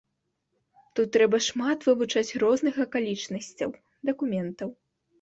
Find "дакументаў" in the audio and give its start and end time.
4.13-4.79